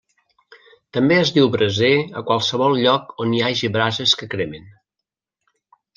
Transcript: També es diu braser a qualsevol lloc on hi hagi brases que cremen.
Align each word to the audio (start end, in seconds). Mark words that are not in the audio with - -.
També 0.97 1.17
es 1.23 1.31
diu 1.35 1.49
braser 1.57 1.91
a 2.21 2.25
qualsevol 2.31 2.79
lloc 2.85 3.15
on 3.27 3.35
hi 3.37 3.45
hagi 3.49 3.73
brases 3.79 4.19
que 4.23 4.31
cremen. 4.33 4.71